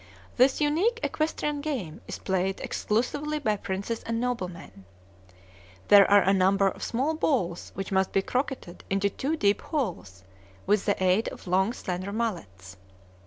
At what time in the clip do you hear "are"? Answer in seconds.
6.09-6.23